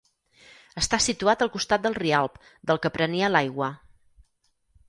[0.81, 3.73] Està situat al costat del Rialb, del que prenia l'aigua.